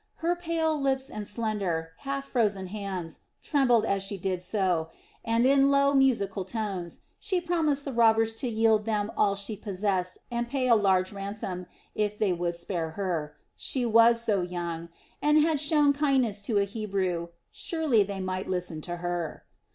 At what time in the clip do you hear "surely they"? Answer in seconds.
17.51-18.19